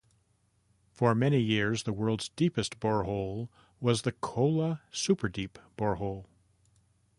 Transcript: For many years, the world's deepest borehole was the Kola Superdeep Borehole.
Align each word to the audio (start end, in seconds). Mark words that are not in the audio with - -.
For 0.89 1.13
many 1.13 1.39
years, 1.39 1.83
the 1.83 1.93
world's 1.93 2.29
deepest 2.29 2.79
borehole 2.79 3.49
was 3.79 4.01
the 4.01 4.13
Kola 4.13 4.81
Superdeep 4.91 5.57
Borehole. 5.77 6.25